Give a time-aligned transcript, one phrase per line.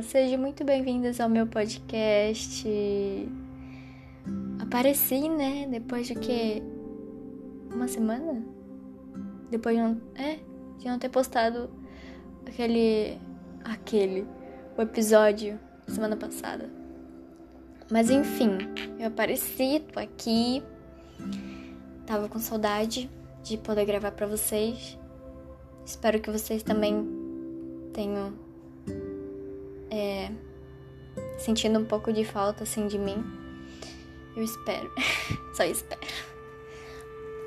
[0.00, 2.66] Sejam muito bem-vindos ao meu podcast.
[4.58, 5.66] Apareci, né?
[5.70, 6.62] Depois de que?
[7.70, 8.42] Uma semana?
[9.50, 10.00] Depois de não.
[10.14, 10.38] É,
[10.78, 11.68] de não ter postado
[12.46, 13.18] aquele.
[13.64, 14.26] aquele.
[14.78, 16.70] o episódio semana passada.
[17.90, 18.58] Mas enfim,
[18.98, 20.62] eu apareci, tô aqui.
[22.06, 23.10] Tava com saudade
[23.42, 24.98] de poder gravar para vocês.
[25.84, 27.06] Espero que vocês também
[27.92, 28.51] tenham
[29.92, 30.30] é,
[31.38, 33.22] sentindo um pouco de falta assim de mim.
[34.34, 34.90] Eu espero,
[35.54, 36.00] só espero.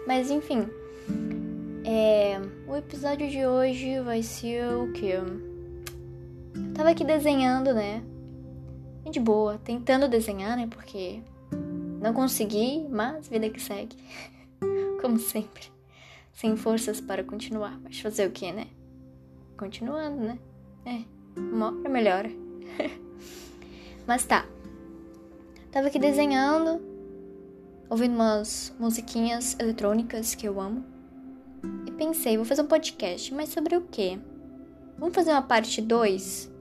[0.05, 0.68] Mas enfim,
[1.84, 5.08] é, o episódio de hoje vai ser o que?
[5.08, 5.26] Eu
[6.76, 8.04] tava aqui desenhando, né?
[9.09, 10.68] De boa, tentando desenhar, né?
[10.70, 11.21] Porque
[11.99, 13.96] não consegui, mas vida que segue.
[15.02, 15.63] Como sempre.
[16.34, 17.80] Sem forças para continuar.
[17.82, 18.68] Mas fazer o que, né?
[19.57, 20.40] Continuando, né?
[20.85, 22.29] É, uma hora melhora.
[24.07, 24.45] mas tá.
[25.71, 26.81] Tava aqui desenhando,
[27.89, 30.83] ouvindo umas musiquinhas eletrônicas que eu amo.
[31.85, 34.19] E pensei, vou fazer um podcast, mas sobre o quê?
[34.97, 36.51] Vamos fazer uma parte 2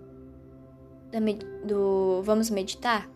[1.64, 3.08] do Vamos Meditar?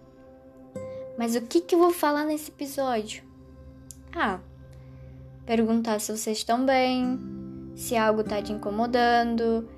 [1.19, 3.25] Mas o que, que eu vou falar nesse episódio?
[4.15, 4.39] Ah,
[5.45, 7.19] perguntar se vocês estão bem,
[7.75, 9.69] se algo tá te incomodando,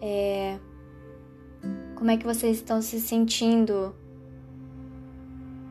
[0.00, 0.58] é,
[1.98, 3.92] como é que vocês estão se sentindo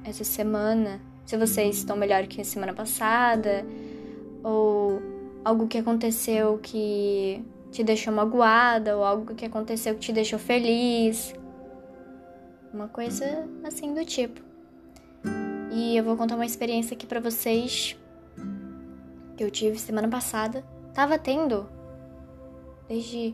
[0.03, 3.65] essa semana, se vocês estão melhor que a semana passada,
[4.43, 5.01] ou
[5.45, 11.33] algo que aconteceu que te deixou magoada, ou algo que aconteceu que te deixou feliz.
[12.73, 14.41] Uma coisa assim do tipo.
[15.71, 17.97] E eu vou contar uma experiência aqui para vocês
[19.37, 20.61] que eu tive semana passada.
[20.93, 21.69] Tava tendo
[22.89, 23.33] desde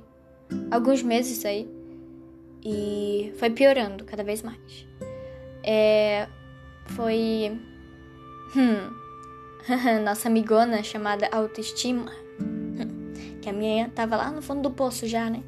[0.70, 1.83] alguns meses aí.
[2.64, 4.88] E foi piorando cada vez mais.
[5.64, 6.28] É,
[6.88, 7.60] foi.
[8.56, 8.94] Hum,
[10.04, 12.12] nossa amigona chamada autoestima.
[13.42, 15.44] Que a minha tava lá no fundo do poço já, né?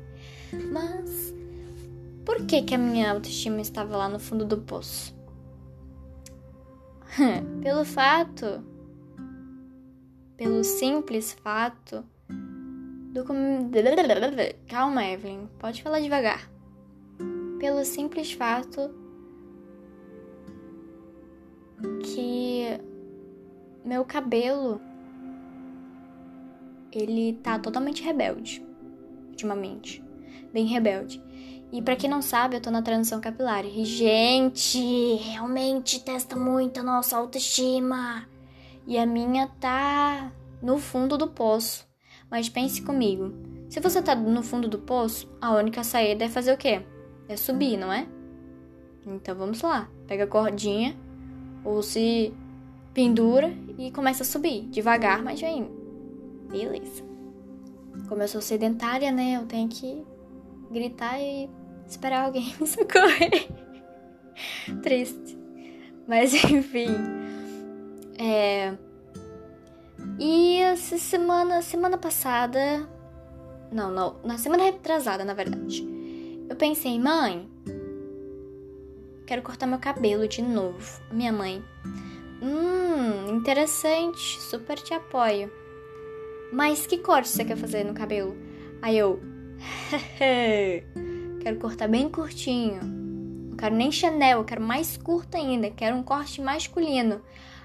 [0.72, 1.34] Mas.
[2.26, 5.16] Por que, que a minha autoestima estava lá no fundo do poço?
[7.62, 8.64] pelo fato,
[10.36, 12.04] pelo simples fato
[13.12, 13.24] do.
[14.68, 16.55] Calma, Evelyn, pode falar devagar.
[17.60, 18.94] Pelo simples fato
[22.04, 22.80] que
[23.84, 24.80] meu cabelo
[26.92, 28.66] ele tá totalmente rebelde
[29.30, 30.04] ultimamente,
[30.54, 31.22] bem rebelde.
[31.72, 33.66] E para quem não sabe, eu tô na transição capilar.
[33.66, 38.26] E, gente, realmente testa muito a nossa autoestima.
[38.88, 41.86] E a minha tá no fundo do poço.
[42.32, 43.34] Mas pense comigo.
[43.70, 46.82] Se você tá no fundo do poço, a única saída é fazer o quê?
[47.28, 48.08] É subir, não é?
[49.06, 49.90] Então vamos lá.
[50.08, 50.96] Pega a cordinha
[51.64, 52.34] ou se
[52.94, 54.68] pendura e começa a subir.
[54.70, 55.70] Devagar, mas vem.
[56.50, 57.04] Beleza.
[58.08, 59.38] Como eu sou sedentária, né?
[59.38, 60.04] Eu tenho que
[60.72, 61.50] gritar e
[61.88, 63.48] esperar alguém me socorrer.
[64.82, 65.38] Triste.
[66.08, 66.88] Mas enfim.
[68.18, 68.74] É.
[70.20, 72.88] E essa semana, semana passada.
[73.72, 74.18] Não, não.
[74.24, 75.95] Na semana retrasada, na verdade.
[76.50, 77.50] Eu pensei, mãe.
[79.26, 81.02] Quero cortar meu cabelo de novo.
[81.12, 81.64] Minha mãe.
[82.42, 84.40] Hum, interessante.
[84.42, 85.52] Super te apoio.
[86.54, 88.36] Mas que corte você quer fazer no cabelo?
[88.82, 89.20] Aí eu.
[91.42, 92.82] Quero cortar bem curtinho.
[92.84, 95.70] Não quero nem Chanel, quero mais curto ainda.
[95.70, 97.22] Quero um corte masculino.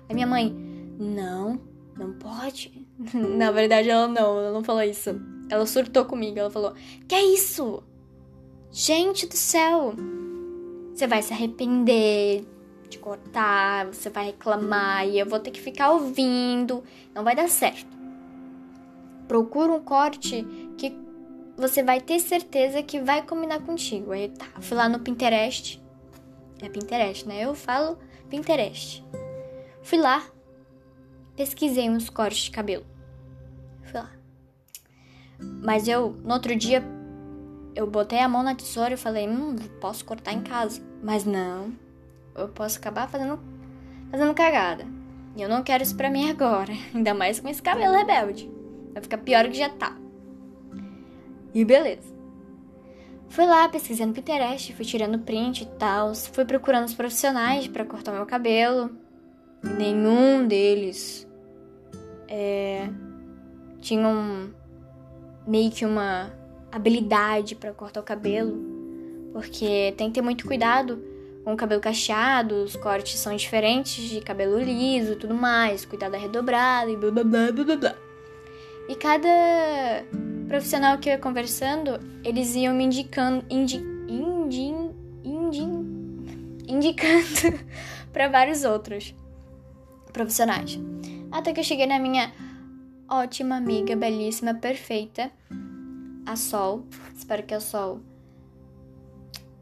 [0.08, 0.54] Aí minha mãe,
[0.98, 1.60] não,
[1.96, 2.86] não pode.
[3.12, 5.20] Na verdade, ela não, ela não falou isso.
[5.48, 6.74] Ela surtou comigo, ela falou:
[7.08, 7.82] Que é isso?
[8.72, 9.94] Gente do céu!
[10.94, 12.44] Você vai se arrepender
[12.88, 16.84] de cortar, você vai reclamar e eu vou ter que ficar ouvindo.
[17.14, 17.88] Não vai dar certo.
[19.26, 20.44] Procura um corte
[20.76, 20.96] que
[21.56, 24.12] você vai ter certeza que vai combinar contigo.
[24.12, 25.82] Aí tá, fui lá no Pinterest.
[26.62, 27.44] É Pinterest, né?
[27.44, 29.04] Eu falo Pinterest.
[29.82, 30.24] Fui lá,
[31.34, 32.84] pesquisei uns cortes de cabelo.
[33.82, 34.10] Fui lá.
[35.62, 36.84] Mas eu, no outro dia,
[37.74, 40.82] eu botei a mão na tesoura e falei, hum, posso cortar em casa.
[41.02, 41.72] Mas não,
[42.34, 43.40] eu posso acabar fazendo,
[44.10, 44.86] fazendo cagada.
[45.36, 46.72] E eu não quero isso pra mim agora.
[46.94, 48.50] Ainda mais com esse cabelo rebelde.
[48.92, 49.96] Vai ficar pior que já tá.
[51.54, 52.10] E beleza.
[53.28, 58.12] Fui lá pesquisando Pinterest, fui tirando print e tal, fui procurando os profissionais para cortar
[58.12, 58.90] meu cabelo.
[59.62, 61.28] E nenhum deles
[62.26, 62.88] é,
[63.80, 64.52] tinham
[65.46, 66.32] meio que uma
[66.72, 68.58] habilidade para cortar o cabelo,
[69.32, 71.02] Porque tem que ter muito cuidado
[71.44, 76.18] com o cabelo cacheado, os cortes são diferentes de cabelo liso tudo mais, cuidado da
[76.18, 77.94] redobrada e blá blá blá blá blá.
[78.88, 80.04] E cada
[80.48, 83.76] profissional que eu ia conversando, eles iam me indicando, indi,
[84.08, 84.74] indi,
[85.24, 85.62] indi,
[86.66, 87.58] indicando
[88.12, 89.14] para vários outros
[90.12, 90.78] profissionais.
[91.30, 92.32] Até que eu cheguei na minha
[93.08, 95.30] ótima amiga, belíssima, perfeita,
[96.26, 96.84] a Sol.
[97.16, 98.00] Espero que a Sol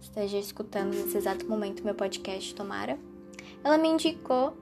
[0.01, 2.99] esteja escutando nesse exato momento meu podcast, tomara.
[3.63, 4.57] Ela me indicou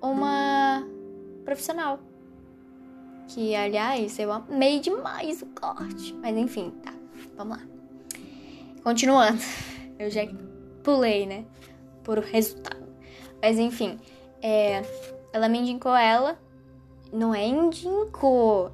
[0.00, 0.86] uma
[1.44, 2.00] profissional.
[3.28, 6.12] Que, aliás, eu amei demais o corte.
[6.14, 6.92] Mas enfim, tá.
[7.36, 7.64] Vamos lá.
[8.82, 9.40] Continuando.
[9.98, 10.22] Eu já
[10.82, 11.46] pulei, né?
[12.02, 12.86] Por resultado.
[13.40, 13.98] Mas enfim.
[14.42, 14.82] É,
[15.32, 16.38] ela me indicou ela.
[17.12, 18.72] Não é indicou.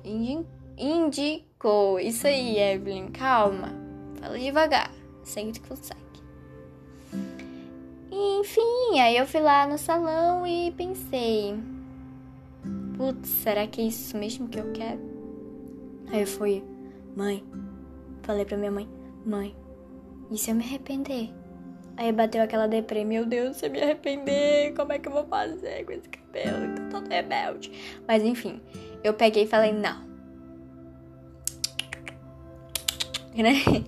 [1.58, 1.98] Indicou.
[1.98, 3.08] Isso aí, Evelyn.
[3.08, 3.72] Calma.
[4.20, 4.92] Fala devagar.
[5.20, 5.98] O que consegue.
[8.10, 11.54] Enfim, aí eu fui lá no salão e pensei.
[12.96, 15.00] Putz, será que é isso mesmo que eu quero?
[16.10, 16.64] Aí eu fui,
[17.14, 17.44] mãe.
[18.22, 18.88] Falei pra minha mãe,
[19.24, 19.54] mãe,
[20.30, 21.30] e se eu me arrepender?
[21.96, 25.26] Aí bateu aquela deprê, meu Deus, se eu me arrepender, como é que eu vou
[25.26, 26.74] fazer com esse cabelo?
[26.90, 27.70] Tô todo rebelde.
[28.06, 28.60] Mas enfim,
[29.04, 30.07] eu peguei e falei, não.
[33.38, 33.84] Né?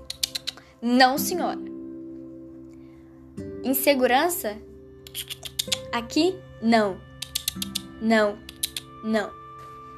[0.80, 1.58] Não, senhora.
[3.64, 4.56] Insegurança?
[5.92, 6.36] Aqui?
[6.62, 6.98] Não.
[8.00, 8.38] Não.
[9.04, 9.30] Não.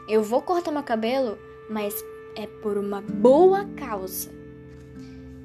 [0.09, 1.39] Eu vou cortar meu cabelo,
[1.69, 1.95] mas
[2.35, 4.31] é por uma boa causa.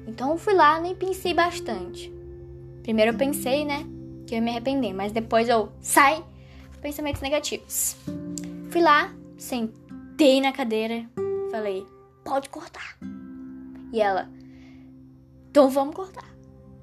[0.06, 2.10] Então eu fui lá, nem pensei bastante.
[2.82, 3.86] Primeiro eu pensei, né,
[4.26, 6.24] que eu ia me arrepender, mas depois eu sai
[6.80, 7.96] pensamentos negativos.
[8.70, 11.04] Fui lá, sentei na cadeira,
[11.50, 11.86] falei:
[12.24, 12.98] "Pode cortar".
[13.92, 14.28] E ela:
[15.50, 16.28] "Então vamos cortar".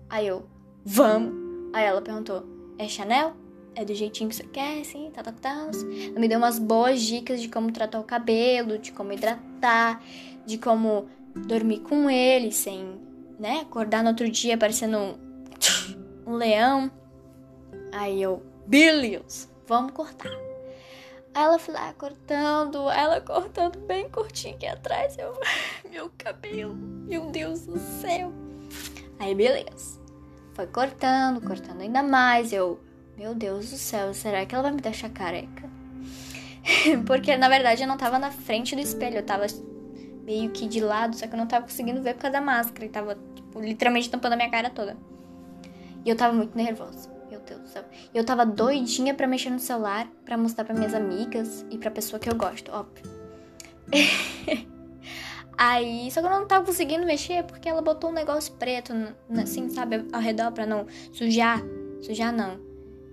[0.10, 0.46] Aí eu:
[0.84, 1.34] "Vamos".
[1.74, 2.44] Aí ela perguntou:
[2.78, 5.70] "É Chanel?" é do jeitinho que você quer, assim, tá, tá, tá.
[6.10, 10.02] Ela me deu umas boas dicas de como tratar o cabelo, de como hidratar,
[10.46, 11.08] de como
[11.48, 13.00] dormir com ele sem,
[13.38, 15.16] né, acordar no outro dia parecendo um,
[16.26, 16.90] um leão.
[17.92, 20.32] Aí eu, beleza, vamos cortar.
[21.34, 25.18] Aí ela foi lá cortando, ela cortando bem curtinho aqui atrás.
[25.18, 25.38] Eu,
[25.92, 28.32] meu cabelo, meu Deus do céu.
[29.20, 30.00] Aí beleza.
[30.54, 32.52] Foi cortando, cortando ainda mais.
[32.52, 32.80] Eu
[33.18, 35.70] meu Deus do céu, será que ela vai me deixar careca?
[37.08, 39.46] Porque na verdade eu não tava na frente do espelho, eu tava
[40.26, 42.86] meio que de lado, só que eu não tava conseguindo ver por causa da máscara
[42.86, 44.98] e tava, tipo, literalmente tampando a minha cara toda.
[46.04, 47.10] E eu tava muito nervosa.
[47.30, 47.86] Meu Deus do céu.
[48.14, 52.20] Eu tava doidinha pra mexer no celular, pra mostrar pra minhas amigas e pra pessoa
[52.20, 53.04] que eu gosto, óbvio.
[55.58, 58.94] Aí, só que eu não tava conseguindo mexer porque ela botou um negócio preto,
[59.42, 61.62] assim, sabe, ao redor pra não sujar.
[62.02, 62.60] Sujar não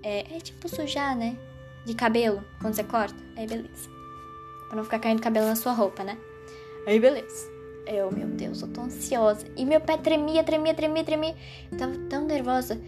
[0.02, 1.36] é, é tipo sujar, né?
[1.84, 3.16] De cabelo, quando você corta.
[3.36, 3.90] Aí beleza.
[4.68, 6.18] Pra não ficar caindo cabelo na sua roupa, né?
[6.86, 7.50] Aí beleza.
[7.86, 9.46] Eu, meu Deus, eu tô ansiosa.
[9.56, 11.36] E meu pé tremia, tremia, tremia, tremia.
[11.70, 12.80] Eu tava tão nervosa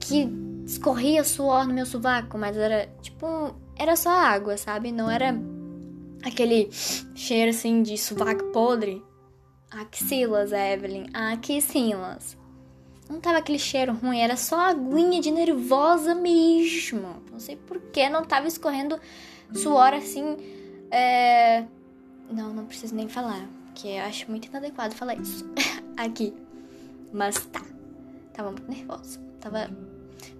[0.00, 0.28] que
[0.66, 3.54] escorria suor no meu sovaco, mas era tipo.
[3.76, 4.92] Era só água, sabe?
[4.92, 5.32] Não era
[6.24, 6.70] aquele
[7.14, 9.02] cheiro assim de sovaco podre.
[9.70, 11.06] Axilas, Evelyn.
[11.12, 12.36] Axilas.
[13.08, 17.22] Não tava aquele cheiro ruim, era só aguinha de nervosa mesmo.
[17.30, 18.98] Não sei por que não tava escorrendo
[19.52, 20.36] suor assim.
[20.90, 21.64] É...
[22.30, 25.44] Não, não preciso nem falar, porque eu acho muito inadequado falar isso
[25.96, 26.32] aqui.
[27.12, 27.62] Mas tá.
[28.32, 29.20] Tava muito nervosa.
[29.40, 29.70] Tava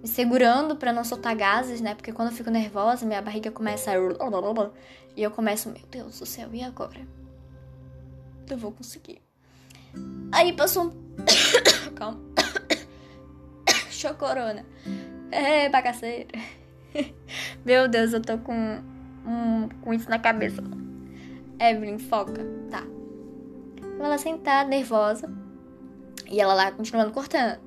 [0.01, 1.95] me segurando para não soltar gases, né?
[1.95, 3.95] Porque quando eu fico nervosa, minha barriga começa a...
[5.15, 6.99] E eu começo, meu Deus do céu, e agora?
[8.49, 9.21] Eu vou conseguir.
[10.31, 10.91] Aí passou um.
[11.95, 12.19] Calma.
[13.89, 14.65] Show corona.
[15.31, 16.29] É, bagaceira.
[17.65, 18.53] Meu Deus, eu tô com,
[19.25, 20.61] um, com isso na cabeça.
[21.59, 22.45] Evelyn, foca.
[22.69, 22.83] Tá.
[23.99, 25.31] Ela sentada, nervosa.
[26.29, 27.59] E ela lá continuando cortando.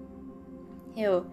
[0.97, 1.27] Eu.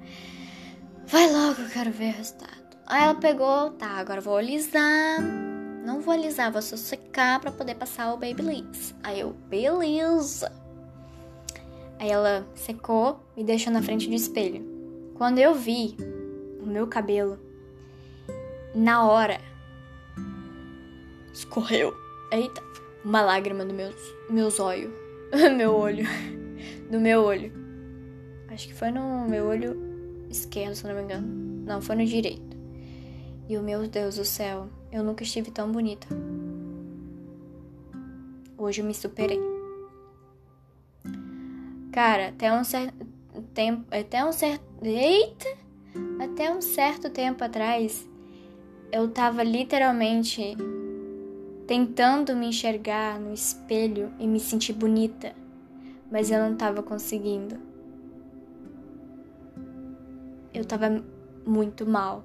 [1.08, 2.78] Vai logo, eu quero ver o resultado.
[2.88, 5.22] Aí ela pegou, tá, agora vou alisar.
[5.86, 8.96] Não vou alisar, vou só secar pra poder passar o Babyliss.
[9.04, 10.52] Aí eu, beleza.
[12.00, 14.66] Aí ela secou e deixou na frente do espelho.
[15.14, 15.96] Quando eu vi
[16.60, 17.40] o meu cabelo,
[18.74, 19.40] na hora,
[21.32, 21.96] escorreu.
[22.32, 22.62] Eita,
[23.04, 23.94] uma lágrima do meu,
[24.28, 24.92] meus olhos.
[25.56, 26.06] meu olho.
[26.90, 27.54] Do meu olho.
[28.48, 29.95] Acho que foi no meu olho
[30.30, 31.28] esquerdo, se não me engano.
[31.66, 32.56] Não, foi no direito.
[33.48, 36.08] E o meu Deus do céu, eu nunca estive tão bonita.
[38.58, 39.40] Hoje eu me superei.
[41.92, 43.06] Cara, até um certo
[43.54, 45.48] tempo, até um certo, eita,
[46.20, 48.08] até um certo tempo atrás,
[48.92, 50.56] eu tava literalmente
[51.68, 55.34] tentando me enxergar no espelho e me sentir bonita,
[56.12, 57.75] mas eu não tava conseguindo.
[60.56, 61.04] Eu tava
[61.46, 62.24] muito mal.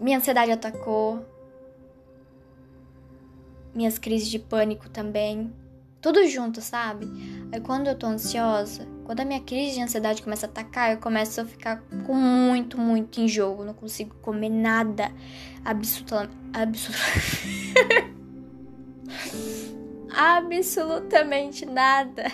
[0.00, 1.24] Minha ansiedade atacou,
[3.74, 5.52] minhas crises de pânico também.
[6.00, 7.08] Tudo junto, sabe?
[7.52, 10.98] Aí quando eu tô ansiosa, quando a minha crise de ansiedade começa a atacar, eu
[10.98, 13.64] começo a ficar com muito, muito enjoo.
[13.64, 15.10] Não consigo comer nada.
[20.14, 21.66] Absolutamente.
[21.66, 22.24] Nada.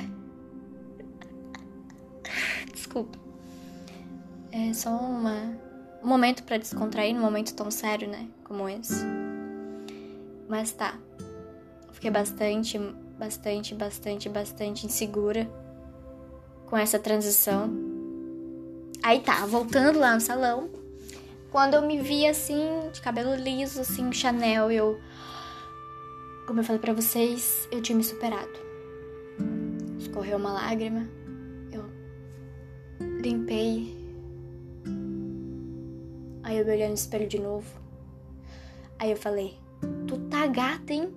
[2.73, 3.24] Desculpa.
[4.57, 5.59] É só uma,
[6.01, 8.29] um momento para descontrair, num momento tão sério, né?
[8.45, 9.05] Como esse.
[10.49, 10.97] Mas tá.
[11.91, 12.79] Fiquei bastante,
[13.19, 15.51] bastante, bastante, bastante insegura
[16.67, 17.69] com essa transição.
[19.03, 20.71] Aí tá, voltando lá no salão.
[21.51, 25.01] Quando eu me vi assim, de cabelo liso, assim, Chanel, eu.
[26.47, 28.53] Como eu falei pra vocês, eu tinha me superado.
[29.99, 31.09] Escorreu uma lágrima.
[31.73, 31.85] Eu
[33.21, 34.04] limpei.
[36.45, 37.67] Aí eu me olhei no espelho de novo.
[38.99, 39.59] Aí eu falei:
[40.07, 41.13] Tu tá gata, hein?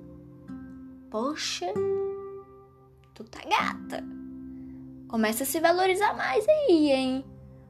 [1.11, 1.67] Poxa,
[3.13, 4.03] tu tá gata.
[5.09, 7.25] Começa a se valorizar mais aí, hein?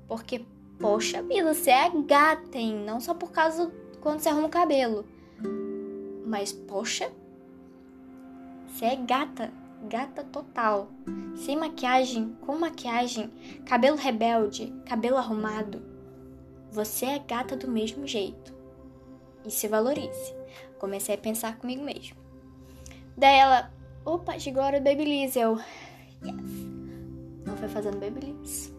[0.07, 0.45] Porque,
[0.79, 2.83] poxa vida, você é gata, hein?
[2.85, 3.71] Não só por causa
[4.01, 5.03] quando você arruma o cabelo.
[6.25, 7.11] Mas, poxa,
[8.67, 9.51] você é gata.
[9.89, 10.89] Gata total.
[11.35, 13.31] Sem maquiagem, com maquiagem,
[13.65, 15.96] cabelo rebelde, cabelo arrumado.
[16.71, 18.53] Você é gata do mesmo jeito.
[19.45, 20.36] E se valorize.
[20.79, 22.15] Comecei a pensar comigo mesmo.
[23.15, 23.71] Daí ela,
[24.05, 25.36] opa, chegou a hora do Babyliss.
[25.36, 25.57] Eu,
[26.24, 26.36] yes.
[27.45, 28.74] Não foi fazendo Babyliss.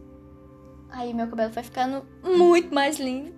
[0.90, 3.32] Aí meu cabelo foi ficando muito mais lindo.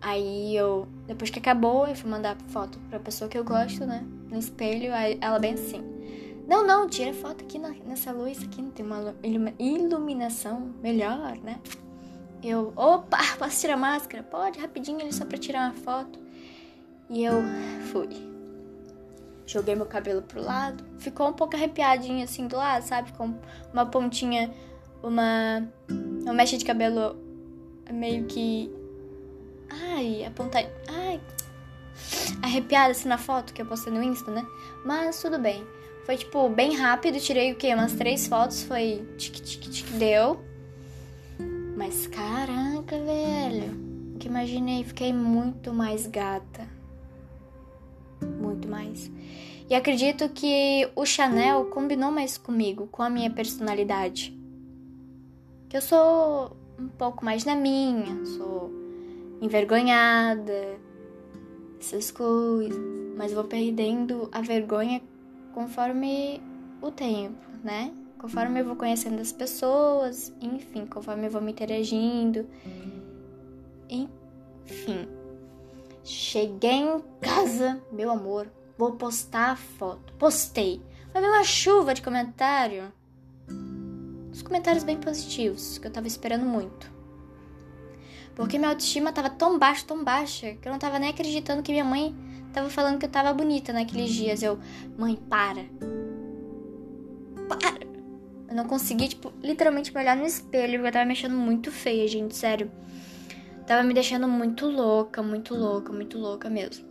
[0.00, 4.06] Aí eu, depois que acabou, eu fui mandar foto pra pessoa que eu gosto, né?
[4.30, 5.82] No espelho, aí ela bem assim.
[6.48, 9.14] Não, não, tira foto aqui na, nessa luz aqui, não tem uma
[9.58, 11.60] iluminação melhor, né?
[12.42, 14.22] Eu, opa, posso tirar máscara?
[14.22, 16.18] Pode, rapidinho ali só pra tirar uma foto.
[17.08, 17.42] E eu
[17.90, 18.08] fui.
[19.46, 20.84] Joguei meu cabelo pro lado.
[20.98, 23.12] Ficou um pouco arrepiadinho assim do lado, sabe?
[23.12, 23.34] Com
[23.72, 24.50] uma pontinha,
[25.02, 25.68] uma,
[26.22, 27.16] uma mecha de cabelo
[27.92, 28.70] meio que.
[29.68, 30.64] Ai, apontar.
[30.88, 31.20] Ai.
[32.42, 34.46] Arrepiada assim na foto que eu postei no Insta, né?
[34.84, 35.66] Mas tudo bem.
[36.06, 37.18] Foi tipo bem rápido.
[37.20, 37.74] Tirei o quê?
[37.74, 38.62] Umas três fotos.
[38.62, 40.40] Foi tic tic tic deu.
[41.90, 44.16] Mas caraca, velho.
[44.20, 44.84] Que imaginei?
[44.84, 46.80] Fiquei muito mais gata
[48.40, 49.10] muito mais.
[49.68, 54.36] E acredito que o Chanel combinou mais comigo, com a minha personalidade.
[55.72, 58.70] Eu sou um pouco mais na minha, sou
[59.40, 60.78] envergonhada,
[61.80, 62.80] essas coisas.
[63.16, 65.00] Mas vou perdendo a vergonha
[65.54, 66.42] conforme
[66.82, 67.92] o tempo, né?
[68.20, 72.46] Conforme eu vou conhecendo as pessoas, enfim, conforme eu vou me interagindo.
[73.88, 75.08] Enfim.
[76.04, 78.46] Cheguei em casa, meu amor,
[78.76, 80.12] vou postar a foto.
[80.18, 80.82] Postei.
[81.14, 82.92] Vai vir uma chuva de comentário.
[84.30, 86.90] Os comentários bem positivos, que eu tava esperando muito.
[88.34, 91.72] Porque minha autoestima tava tão baixa, tão baixa, que eu não tava nem acreditando que
[91.72, 92.14] minha mãe
[92.52, 94.42] tava falando que eu tava bonita naqueles dias.
[94.42, 94.58] Eu,
[94.98, 95.16] mãe.
[95.16, 95.64] Para.
[98.50, 101.70] Eu não consegui, tipo, literalmente me olhar no espelho, porque eu tava me achando muito
[101.70, 102.68] feia, gente, sério.
[103.64, 106.84] Tava me deixando muito louca, muito louca, muito louca mesmo.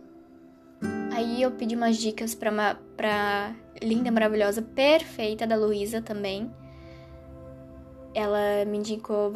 [1.12, 6.50] Aí eu pedi umas dicas pra, uma, pra linda, maravilhosa, perfeita da Luísa também.
[8.14, 9.34] Ela me indicou.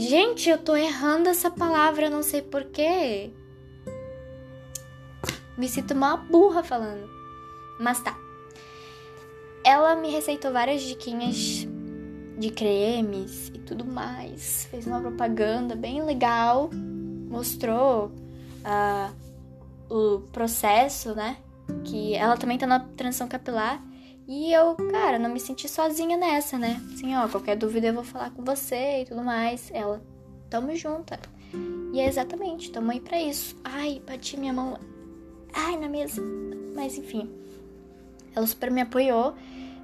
[0.00, 3.30] Gente, eu tô errando essa palavra, não sei porquê.
[5.56, 7.08] Me sinto uma burra falando.
[7.78, 8.23] Mas tá.
[9.64, 11.66] Ela me receitou várias diquinhas
[12.38, 14.66] de cremes e tudo mais.
[14.70, 16.68] Fez uma propaganda bem legal,
[17.28, 18.12] mostrou
[18.64, 19.14] uh,
[19.88, 21.38] o processo, né?
[21.84, 23.82] Que ela também tá na transição capilar.
[24.26, 26.80] E eu, cara, não me senti sozinha nessa, né?
[26.92, 29.70] Assim, ó, qualquer dúvida eu vou falar com você e tudo mais.
[29.72, 30.02] Ela,
[30.48, 31.18] tamo junta.
[31.92, 33.56] E é exatamente, tamo aí pra isso.
[33.62, 34.78] Ai, bati minha mão.
[35.52, 36.22] Ai, na mesa.
[36.74, 37.43] Mas enfim.
[38.34, 39.34] Ela super me apoiou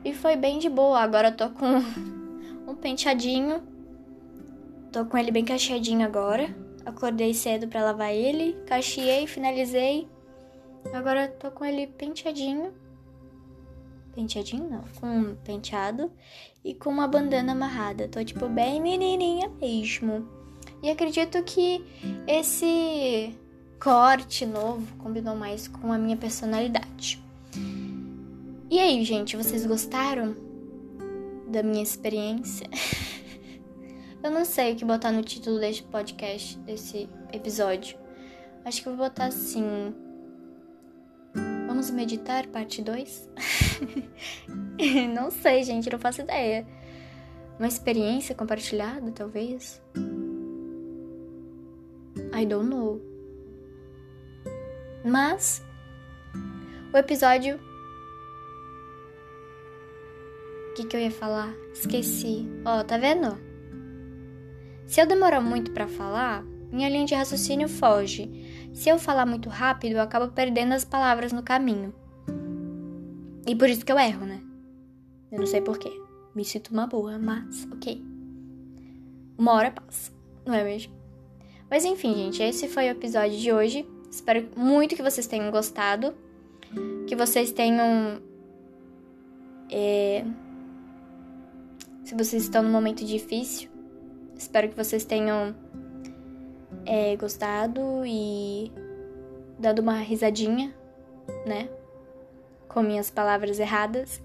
[0.04, 1.00] e foi bem de boa.
[1.00, 1.66] Agora eu tô com
[2.66, 3.62] um penteadinho.
[4.92, 6.54] Tô com ele bem cacheadinho agora.
[6.84, 10.08] Acordei cedo para lavar ele, cacheei, finalizei.
[10.92, 12.72] Agora tô com ele penteadinho.
[14.14, 16.10] penteadinho não, com um penteado
[16.64, 18.08] e com uma bandana amarrada.
[18.08, 20.26] Tô tipo bem menininha mesmo.
[20.82, 21.84] E acredito que
[22.26, 23.36] esse
[23.78, 27.22] corte novo combinou mais com a minha personalidade.
[28.70, 30.36] E aí, gente, vocês gostaram
[31.48, 32.68] da minha experiência?
[34.22, 37.98] Eu não sei o que botar no título deste podcast, desse episódio.
[38.64, 39.64] Acho que eu vou botar assim.
[41.66, 43.28] Vamos meditar, parte 2?
[45.16, 46.64] não sei, gente, não faço ideia.
[47.58, 49.82] Uma experiência compartilhada, talvez?
[52.38, 53.00] I don't know.
[55.04, 55.60] Mas
[56.92, 57.69] o episódio.
[60.70, 61.52] O que, que eu ia falar?
[61.72, 62.46] Esqueci.
[62.64, 63.38] Ó, oh, tá vendo?
[64.86, 68.70] Se eu demorar muito para falar, minha linha de raciocínio foge.
[68.72, 71.92] Se eu falar muito rápido, eu acabo perdendo as palavras no caminho.
[73.46, 74.40] E por isso que eu erro, né?
[75.30, 75.90] Eu não sei porquê.
[76.34, 78.04] Me sinto uma boa, mas ok.
[79.36, 80.12] Uma hora passa,
[80.46, 80.92] não é mesmo?
[81.68, 83.88] Mas enfim, gente, esse foi o episódio de hoje.
[84.10, 86.14] Espero muito que vocês tenham gostado.
[87.06, 88.20] Que vocês tenham.
[89.70, 90.24] É...
[92.04, 93.70] Se vocês estão num momento difícil,
[94.36, 95.54] espero que vocês tenham
[96.84, 98.72] é, gostado e
[99.58, 100.74] dado uma risadinha,
[101.46, 101.68] né?
[102.68, 104.20] Com minhas palavras erradas.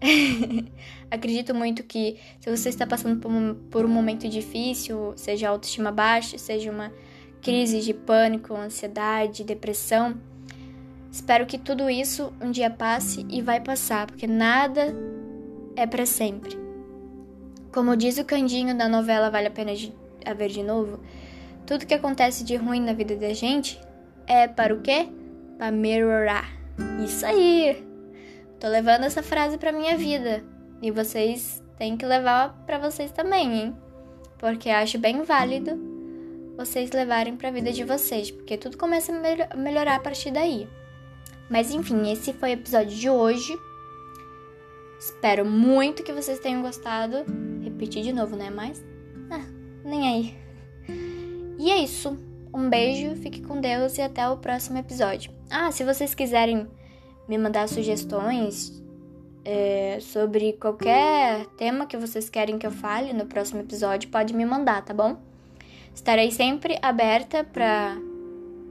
[1.10, 5.90] Acredito muito que se você está passando por um, por um momento difícil, seja autoestima
[5.90, 6.92] baixa, seja uma
[7.42, 10.16] crise de pânico, ansiedade, depressão.
[11.10, 14.94] Espero que tudo isso um dia passe e vai passar, porque nada
[15.74, 16.59] é para sempre.
[17.72, 19.94] Como diz o Candinho da novela Vale a Pena de,
[20.36, 21.00] Ver de Novo,
[21.66, 23.80] tudo que acontece de ruim na vida da gente
[24.26, 25.08] é para o quê?
[25.56, 26.50] Para melhorar.
[27.04, 27.86] Isso aí!
[28.58, 30.42] Tô levando essa frase pra minha vida.
[30.82, 33.76] E vocês têm que levar para vocês também, hein?
[34.38, 35.78] Porque acho bem válido
[36.56, 40.68] vocês levarem para a vida de vocês, porque tudo começa a melhorar a partir daí.
[41.48, 43.58] Mas enfim, esse foi o episódio de hoje.
[44.98, 47.24] Espero muito que vocês tenham gostado.
[47.80, 48.50] Repetir de novo, né?
[48.50, 48.84] Mas.
[49.30, 49.42] Ah,
[49.82, 50.34] nem aí.
[51.58, 52.14] E é isso.
[52.52, 55.32] Um beijo, fique com Deus e até o próximo episódio.
[55.50, 56.68] Ah, se vocês quiserem
[57.26, 58.82] me mandar sugestões
[59.46, 64.44] é, sobre qualquer tema que vocês querem que eu fale no próximo episódio, pode me
[64.44, 65.16] mandar, tá bom?
[65.94, 67.96] Estarei sempre aberta para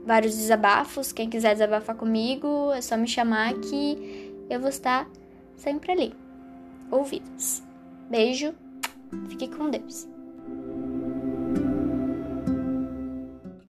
[0.06, 1.10] vários desabafos.
[1.10, 5.08] Quem quiser desabafar comigo, é só me chamar que eu vou estar
[5.56, 6.14] sempre ali.
[6.92, 7.60] Ouvidos.
[8.08, 8.54] Beijo.
[9.28, 10.09] Fique com Deus.